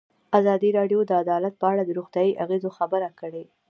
[0.39, 3.43] ازادي راډیو د عدالت په اړه د روغتیایي اغېزو خبره کړې.